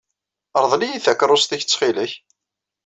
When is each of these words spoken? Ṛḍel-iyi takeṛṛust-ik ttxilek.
Ṛḍel-iyi 0.63 0.99
takeṛṛust-ik 1.05 1.61
ttxilek. 1.63 2.13